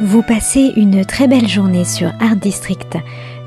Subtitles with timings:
[0.00, 2.98] Vous passez une très belle journée sur Art District.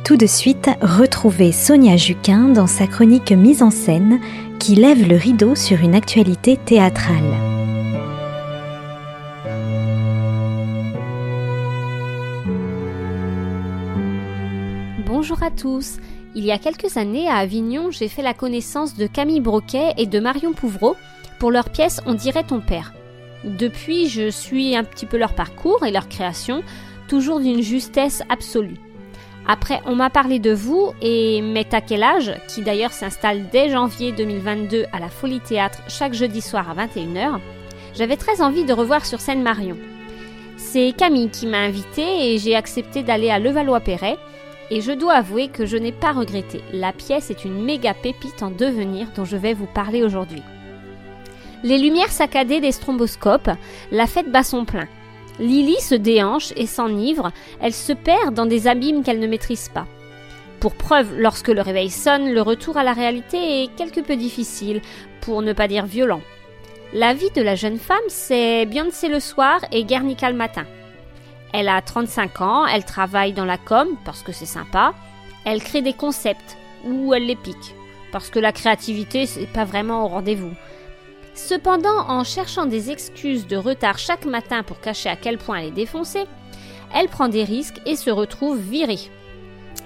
[0.04, 4.20] Tout de suite, retrouvez Sonia Juquin dans sa chronique mise en scène
[4.58, 7.36] qui lève le rideau sur une actualité théâtrale.
[15.06, 15.98] Bonjour à tous.
[16.36, 20.06] Il y a quelques années à Avignon, j'ai fait la connaissance de Camille Broquet et
[20.06, 20.96] de Marion Pouvreau
[21.40, 22.94] pour leur pièce On dirait ton père.
[23.48, 26.64] Depuis, je suis un petit peu leur parcours et leur création,
[27.08, 28.78] toujours d'une justesse absolue.
[29.48, 34.86] Après, on m'a parlé de vous et Meta âge, qui d'ailleurs s'installe dès janvier 2022
[34.92, 37.40] à la Folie Théâtre chaque jeudi soir à 21h.
[37.96, 39.78] J'avais très envie de revoir sur scène Marion.
[40.58, 44.18] C'est Camille qui m'a invité et j'ai accepté d'aller à Levallois-Perret.
[44.70, 46.62] Et je dois avouer que je n'ai pas regretté.
[46.74, 50.44] La pièce est une méga pépite en devenir dont je vais vous parler aujourd'hui.
[51.64, 53.50] Les lumières saccadées des stromboscopes,
[53.92, 54.88] la fête bat son plein.
[55.40, 59.88] Lily se déhanche et s'enivre, elle se perd dans des abîmes qu'elle ne maîtrise pas.
[60.60, 64.82] Pour preuve, lorsque le réveil sonne, le retour à la réalité est quelque peu difficile,
[65.22, 66.22] pour ne pas dire violent.
[66.94, 70.66] La vie de la jeune femme, c'est Beyoncé le soir et Guernica le matin.
[71.54, 74.94] Elle a 35 ans, elle travaille dans la com parce que c'est sympa,
[75.46, 77.76] elle crée des concepts ou elle les pique
[78.12, 80.52] parce que la créativité c'est pas vraiment au rendez-vous.
[81.38, 85.68] Cependant, en cherchant des excuses de retard chaque matin pour cacher à quel point elle
[85.68, 86.26] est défoncée,
[86.94, 89.12] elle prend des risques et se retrouve virée.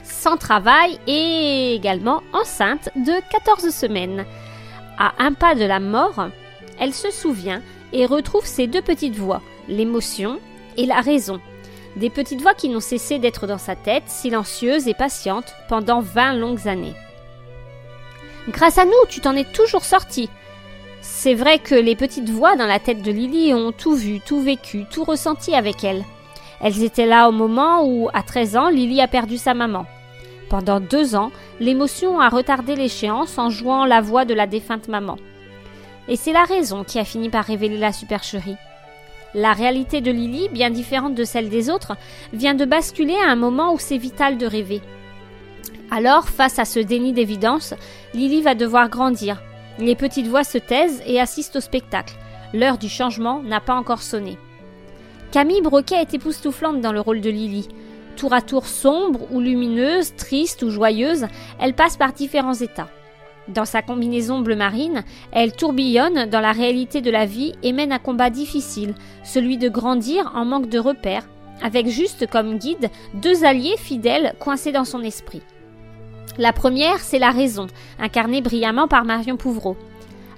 [0.01, 4.25] Sans travail et également enceinte de 14 semaines.
[4.97, 6.29] À un pas de la mort,
[6.79, 10.39] elle se souvient et retrouve ses deux petites voix, l'émotion
[10.77, 11.41] et la raison.
[11.97, 16.33] Des petites voix qui n'ont cessé d'être dans sa tête, silencieuses et patientes, pendant 20
[16.33, 16.95] longues années.
[18.47, 20.29] Grâce à nous, tu t'en es toujours sorti,
[21.01, 24.39] c'est vrai que les petites voix dans la tête de Lily ont tout vu, tout
[24.39, 26.03] vécu, tout ressenti avec elle.
[26.61, 29.87] Elles étaient là au moment où, à 13 ans, Lily a perdu sa maman.
[30.47, 35.17] Pendant deux ans, l'émotion a retardé l'échéance en jouant la voix de la défunte maman.
[36.07, 38.57] Et c'est la raison qui a fini par révéler la supercherie.
[39.33, 41.93] La réalité de Lily, bien différente de celle des autres,
[42.31, 44.81] vient de basculer à un moment où c'est vital de rêver.
[45.89, 47.73] Alors, face à ce déni d'évidence,
[48.13, 49.41] Lily va devoir grandir,
[49.79, 52.15] les petites voix se taisent et assistent au spectacle.
[52.53, 54.37] L'heure du changement n'a pas encore sonné.
[55.31, 57.69] Camille Broquet est époustouflante dans le rôle de Lily.
[58.17, 61.27] Tour à tour sombre ou lumineuse, triste ou joyeuse,
[61.59, 62.89] elle passe par différents états.
[63.47, 67.91] Dans sa combinaison bleu marine, elle tourbillonne dans la réalité de la vie et mène
[67.91, 68.93] un combat difficile,
[69.23, 71.27] celui de grandir en manque de repères,
[71.63, 75.41] avec juste comme guide deux alliés fidèles coincés dans son esprit.
[76.37, 77.67] La première, c'est la raison,
[77.99, 79.77] incarnée brillamment par Marion Pouvreau.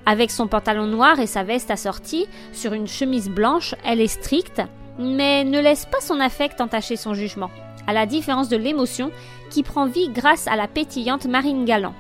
[0.06, 4.62] Avec son pantalon noir et sa veste assortie, sur une chemise blanche, elle est stricte,
[5.00, 7.52] mais ne laisse pas son affect entacher son jugement,
[7.88, 9.12] à la différence de l'émotion
[9.50, 11.94] qui prend vie grâce à la pétillante Marine Galant.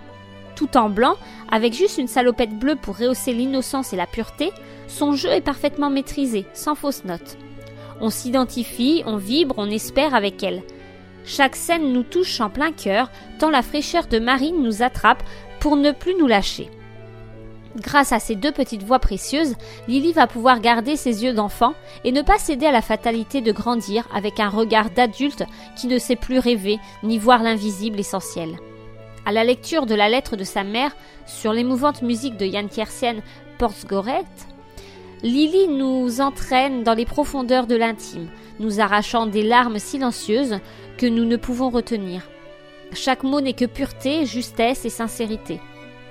[0.56, 1.16] Tout en blanc,
[1.52, 4.52] avec juste une salopette bleue pour rehausser l'innocence et la pureté,
[4.88, 7.38] son jeu est parfaitement maîtrisé, sans fausse note.
[8.02, 10.62] On s'identifie, on vibre, on espère avec elle.
[11.26, 15.24] Chaque scène nous touche en plein cœur, tant la fraîcheur de Marine nous attrape
[15.60, 16.70] pour ne plus nous lâcher.
[17.76, 19.56] Grâce à ces deux petites voix précieuses,
[19.88, 21.74] Lily va pouvoir garder ses yeux d'enfant
[22.04, 25.44] et ne pas céder à la fatalité de grandir avec un regard d'adulte
[25.76, 28.58] qui ne sait plus rêver ni voir l'invisible essentiel.
[29.26, 30.96] À la lecture de la lettre de sa mère
[31.26, 33.22] sur l'émouvante musique de Yann Tiersen
[33.58, 34.26] Portsgoret,
[35.24, 38.28] Lily nous entraîne dans les profondeurs de l'intime,
[38.60, 40.60] nous arrachant des larmes silencieuses
[40.98, 42.24] que nous ne pouvons retenir.
[42.92, 45.62] Chaque mot n'est que pureté, justesse et sincérité.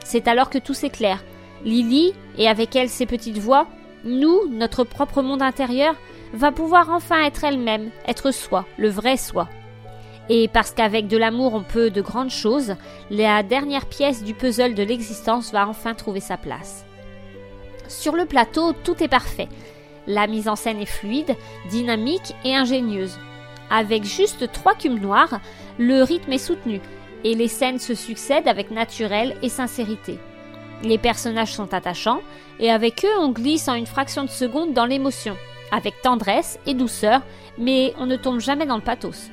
[0.03, 1.23] C'est alors que tout s'éclaire.
[1.63, 3.67] Lily, et avec elle ses petites voix,
[4.05, 5.95] nous, notre propre monde intérieur,
[6.33, 9.47] va pouvoir enfin être elle-même, être soi, le vrai soi.
[10.31, 12.77] Et parce qu'avec de l'amour on peut de grandes choses,
[13.11, 16.87] la dernière pièce du puzzle de l'existence va enfin trouver sa place.
[17.93, 19.49] Sur le plateau, tout est parfait.
[20.07, 21.37] La mise en scène est fluide,
[21.71, 23.19] dynamique et ingénieuse.
[23.71, 25.41] Avec juste trois cubes noirs,
[25.79, 26.81] le rythme est soutenu
[27.23, 30.19] et les scènes se succèdent avec naturel et sincérité.
[30.83, 32.23] Les personnages sont attachants
[32.59, 35.37] et avec eux on glisse en une fraction de seconde dans l'émotion,
[35.71, 37.21] avec tendresse et douceur,
[37.59, 39.31] mais on ne tombe jamais dans le pathos.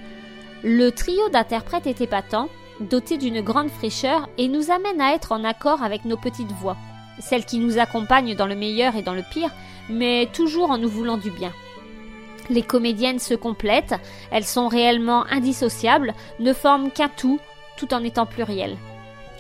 [0.64, 2.50] Le trio d'interprètes est épatant,
[2.82, 6.78] doté d'une grande fraîcheur et nous amène à être en accord avec nos petites voix,
[7.20, 9.52] celles qui nous accompagnent dans le meilleur et dans le pire,
[9.90, 11.54] mais toujours en nous voulant du bien.
[12.50, 13.96] Les comédiennes se complètent,
[14.32, 17.40] elles sont réellement indissociables, ne forment qu'un tout,
[17.78, 18.78] tout en étant pluriel.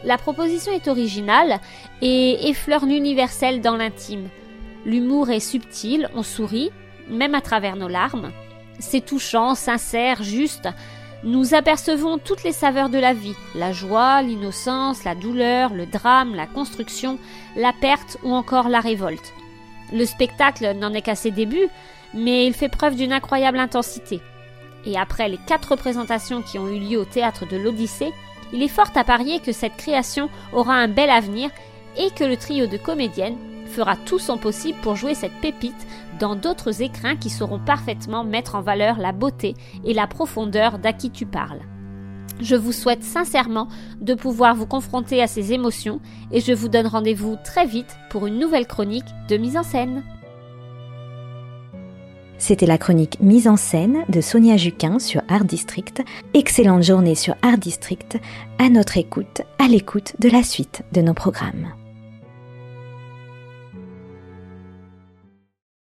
[0.03, 1.59] La proposition est originale
[2.01, 4.29] et effleure l'universel dans l'intime.
[4.85, 6.71] L'humour est subtil, on sourit,
[7.09, 8.31] même à travers nos larmes.
[8.79, 10.69] C'est touchant, sincère, juste.
[11.23, 16.33] Nous apercevons toutes les saveurs de la vie, la joie, l'innocence, la douleur, le drame,
[16.33, 17.19] la construction,
[17.57, 19.33] la perte ou encore la révolte.
[19.91, 21.67] Le spectacle n'en est qu'à ses débuts,
[22.13, 24.21] mais il fait preuve d'une incroyable intensité.
[24.85, 28.13] Et après les quatre représentations qui ont eu lieu au théâtre de l'Odyssée,
[28.53, 31.49] il est fort à parier que cette création aura un bel avenir
[31.97, 33.37] et que le trio de comédiennes
[33.69, 35.87] fera tout son possible pour jouer cette pépite
[36.19, 39.55] dans d'autres écrins qui sauront parfaitement mettre en valeur la beauté
[39.85, 41.61] et la profondeur d'à qui tu parles.
[42.41, 43.67] Je vous souhaite sincèrement
[43.99, 45.99] de pouvoir vous confronter à ces émotions
[46.31, 50.03] et je vous donne rendez-vous très vite pour une nouvelle chronique de mise en scène.
[52.37, 56.01] C'était la chronique mise en scène de Sonia Juquin sur Art District.
[56.33, 58.17] Excellente journée sur Art District,
[58.57, 61.73] à notre écoute, à l'écoute de la suite de nos programmes.